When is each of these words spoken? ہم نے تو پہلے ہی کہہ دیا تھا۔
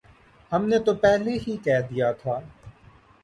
ہم 0.51 0.61
نے 0.65 0.77
تو 0.79 0.93
پہلے 0.95 1.37
ہی 1.43 1.55
کہہ 1.57 1.85
دیا 1.89 2.11
تھا۔ 2.13 2.39